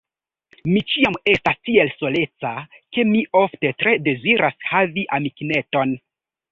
Mi 0.69 0.79
ĉiam 0.93 1.17
estas 1.33 1.59
tiel 1.69 1.91
soleca, 1.99 2.55
ke 2.97 3.07
mi 3.13 3.23
ofte 3.45 3.75
tre 3.83 3.97
deziras 4.09 4.61
havi 4.75 5.07
amikineton. 5.21 6.01